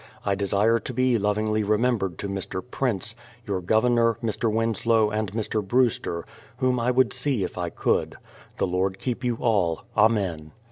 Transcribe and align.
I 0.25 0.33
desire 0.33 0.79
to 0.79 0.93
be 0.95 1.19
lovingly 1.19 1.61
remembered 1.61 2.17
to 2.17 2.27
Mr. 2.27 2.63
Prince— 2.67 3.13
your 3.45 3.61
Governor, 3.61 4.17
Mr. 4.23 4.51
Winslow, 4.51 5.11
and 5.11 5.31
Mr. 5.33 5.63
Brewster, 5.63 6.25
whom 6.57 6.79
I 6.79 6.89
would 6.89 7.13
see 7.13 7.43
if 7.43 7.55
I 7.55 7.69
could. 7.69 8.15
The 8.57 8.65
Lord 8.65 8.97
keep 8.97 9.23
you 9.23 9.35
all. 9.35 9.83
Amen. 9.95 10.53